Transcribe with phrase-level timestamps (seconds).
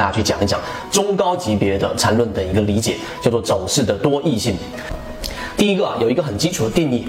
[0.00, 0.58] 大家去讲一讲
[0.90, 4.56] 中高级别的缠论的一个理解，叫做走势的多异性。
[5.58, 7.06] 第一个啊，有一个很基础的定义，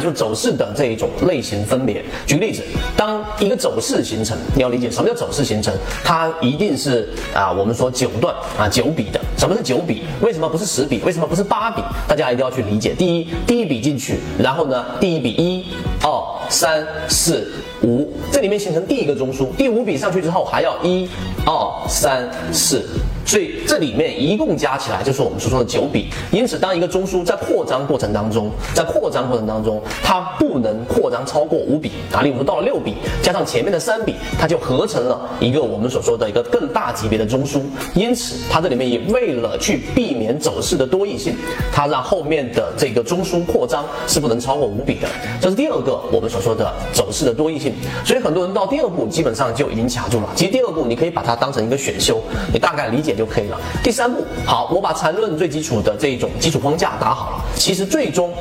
[0.00, 2.02] 就是走势的这一种类型分别。
[2.26, 2.62] 举个例子，
[2.96, 9.20] 当一个走势形成，你要理解什么叫走势形成，它一定是啊，我们说九段啊九笔的。
[9.36, 10.04] 什么是九笔？
[10.22, 11.02] 为什么不是十笔？
[11.04, 11.82] 为什么不是八笔？
[12.08, 12.94] 大家一定要去理解。
[12.94, 15.66] 第一，第一笔进去，然后呢，第一笔一、
[16.02, 17.46] 二、三、四、
[17.82, 19.46] 五，这里面形成第一个中枢。
[19.56, 21.08] 第五笔上去之后，还要一、
[21.46, 22.82] 二、三、四。
[23.24, 26.08] 所以这里面一共加起来就是我们所说的九笔。
[26.32, 32.20] 因此，当一个中枢在扩张过程当中，在扩张过程当中，它不能扩张超过五笔啊。
[32.20, 37.60] 例如说到了六笔，加上前面的三笔，它就合成了一个我们所说的一个更大级别的中枢。
[37.94, 41.36] 因此，它这里面也为了去避免走势的多异性，
[41.72, 45.08] 它让后面的这个中枢扩张是不能超过五笔的。
[45.40, 47.72] 这是第二个我们所说的走势的多异性。
[48.04, 50.28] 所以很多人到第二步基本上就已经卡住了。
[50.34, 52.20] 其实第二步你可以把它当成一个选修，
[52.52, 53.12] 你大概理解。
[53.12, 53.60] 就可以了。
[53.84, 57.44] 第三步，好，我把缠论最基础的这一种基础框架打好了。
[57.54, 58.32] 其实最终。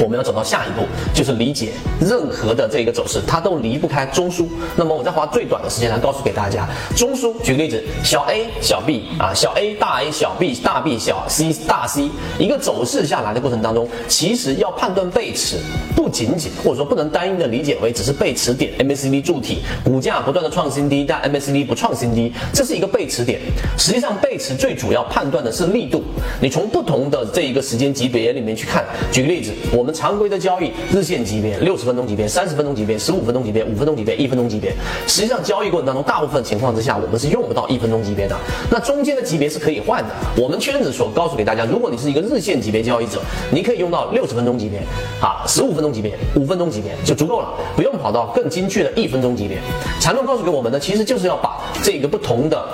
[0.00, 4.46] 我们要走到下一步，就是理解任何的这个走势，它都离不开中枢。
[4.74, 7.32] 那么我再花最短的时间来告诉给大家，中枢。
[7.42, 15.56] 举个例子，小 a 小 b 啊，小 a 大 A 小 b 大 B 小 c 大 C，一个走势下来的过程当中，其实要判断背驰，
[15.94, 23.40] 不仅仅或者说不能单一的理解为只是背驰点 MACD 柱体股价不断的创新低，但 MACD 不创新低，这是一个背驰点。
[23.76, 26.02] 实际上背驰最主要判断的是力度。
[26.40, 29.81] 你从不同的这一个时间级别里面去看，举个例子，我。
[29.82, 34.72] 我们常规的交易，日线级别、六十分钟级别、三十分钟级别、十五分钟级别、五分钟级别、一分钟级别。
[35.08, 38.36] 实际上，交易过程当中，大部分情况之下，我们是用不到一分钟级别的。
[38.70, 40.14] 那中间的级别是可以换的。
[40.36, 44.78] 我们圈子所告诉给大家，如果你是一个日线级别交易者，你可以用到六十分钟级别，
[45.20, 49.58] 啊，十五分钟级别、五分钟级别就足够了，不用跑到更精确的一分钟级别。
[50.00, 52.64] 缠论告诉给我们的，其实就是要把这个不同的。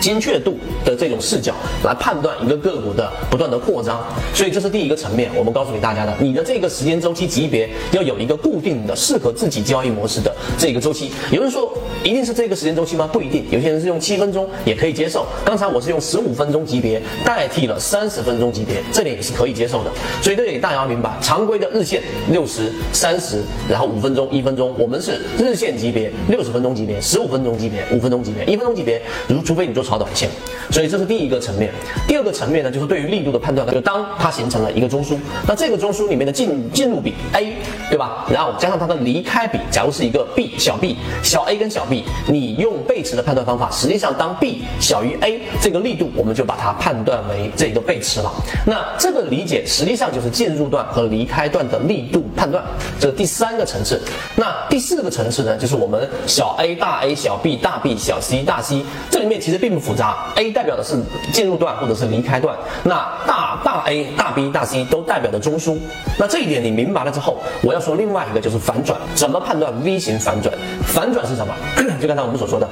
[0.00, 11.10] 精确度的这种视角来判断一个个股的不断的扩张，所以这是第一个层面，我们告诉给大家的，你的这个时间周期级别要有一个固定的适合自己交易模式的这个周期。
[11.32, 11.72] 有人说
[12.04, 13.08] 一定是这个时间周期吗？
[13.12, 15.26] 不一定，有些人是用七分钟也可以接受。
[15.44, 19.90] 刚才我是用十五分钟级别代替了三十分钟级别，这点也是可以接受的。
[20.22, 29.85] 所以这里大家要明白，常规的日线六十、三十，然后五分钟、一分钟，我们是日线级别六十分钟级别、十五分钟级别、五分钟级别、一分钟级别，如除非你做。
[29.86, 30.28] 超短线，
[30.70, 31.72] 所以这是第一个层面。
[32.08, 33.66] 第二个层面呢，就是对于力度的判断。
[33.72, 35.16] 就当它形成了一个中枢，
[35.46, 37.52] 那这个中枢里面的进进入比 A，
[37.90, 38.26] 对吧？
[38.30, 48.32] 然后加上它的离开比，假如是一个 B 小 B 小 A 跟小 B，你用背驰的判断方法，实际上当 B 小于 A 这个力度，我们就把它判断为这个背驰了。
[48.64, 52.64] 那这个理解实际上就是进入段和离开段的力度判断，
[52.98, 54.00] 这是第三个层次。
[54.36, 60.96] 那第四个层次呢，就是我们小 A 大 A 小 B 大 B 小 C 大 C，这里面其实并复杂，A 代表的是
[61.32, 62.94] 进入段或者是离开段，那
[63.26, 65.76] 大大 A、大 B、大 C 都代表的中枢。
[66.18, 70.52] 那这一点你明白了之后，我要说另外一个就是反转，怎么判断 V 型反转？
[70.82, 71.54] 反转是什么？
[72.00, 72.68] 就刚才我们所说的。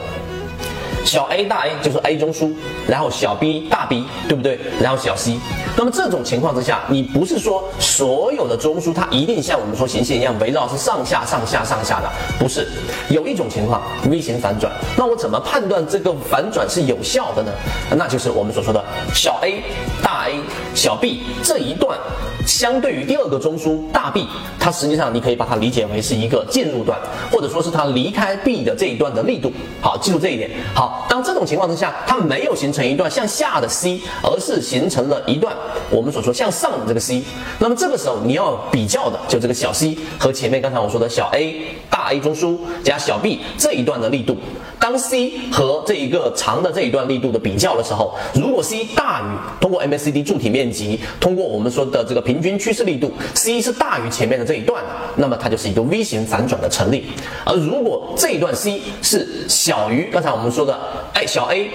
[1.04, 2.52] 小 a 大 A 就是 A 中枢，
[2.88, 4.58] 然后小 b 大 B 对不对？
[4.80, 5.38] 然后小 c，
[5.76, 12.66] 那么这种情况之下，你不是说所有的中枢它一定像我们说形线一样围绕是上下上下上下的，不是。
[13.10, 17.52] 有一种情况 V 型反转，那我怎么判断这个反转是有效的呢？
[17.96, 18.82] 那就是我们所说的
[19.14, 19.62] 小 a
[20.02, 20.40] 大 A
[20.74, 21.98] 小 b 这一段。
[22.46, 24.28] 相对于第二个中枢大 B，
[24.60, 26.98] 它实际上你可以把它理解为是一个进入段，
[27.32, 29.50] 或者说是它离开 B 的这一段的力度。
[29.80, 30.50] 好，记住这一点。
[30.74, 35.54] 好，当这种情况之下，它没有形成一段向下的 C，而是形成了一段
[35.90, 37.22] 我们所说向上的这个 C。
[37.58, 44.36] 那么这个时候你要比较的就这个小 c 和前面刚才我说的小 A 大 A 中枢加小 B 这一段的力度。
[44.84, 57.06] 当 C 和这一个长的这一段力度的比较的时候，如果 C 大于通过 MACD 柱体面积，通过我们说的这个平均趋势力度，C 是大于前面的这一段的，那么它就是一个 V 型反转的成立。
[57.46, 60.78] 而如果这一段 C 是小于刚才我们说的，
[61.14, 61.70] 哎，小 a。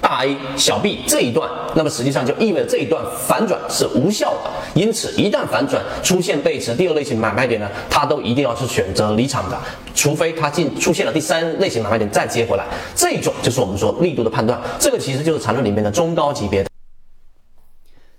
[0.00, 4.50] 大 A 小 B 这一段，那么实际上就意味着这一段反转是无效的。
[4.74, 9.58] 因此，一旦反转出现背驰，第二类型买卖点呢，它都一定要是选择离场的，
[9.94, 12.66] 除非它进出现了第三类型买卖点再接回来。
[12.94, 16.64] 这种就是我们说力度的判断，这个其实就是缠论里面的中高级别。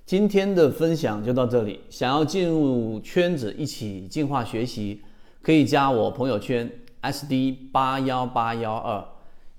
[0.06, 5.02] 今天的分享就到这里，想要进入圈子一起进化学习，
[5.42, 6.70] 可以加我朋友圈
[7.02, 9.04] SD 八幺八幺二。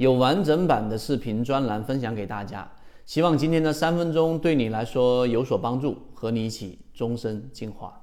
[0.03, 2.69] 有完整版的视频专栏分享给大家，
[3.07, 8.02] 希望今天的三分钟对你来说有所帮助，和你一起终身进化。